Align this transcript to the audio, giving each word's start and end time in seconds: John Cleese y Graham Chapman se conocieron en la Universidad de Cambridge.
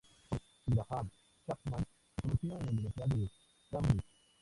John 0.01 0.39
Cleese 0.39 0.55
y 0.65 0.73
Graham 0.73 1.11
Chapman 1.45 1.85
se 2.15 2.21
conocieron 2.23 2.61
en 2.61 2.65
la 2.65 2.65
Universidad 2.65 3.05
de 3.19 3.29
Cambridge. 3.69 4.05